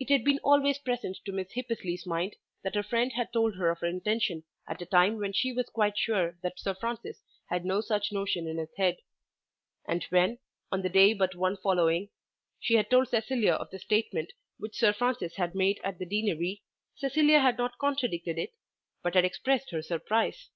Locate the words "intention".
3.86-4.42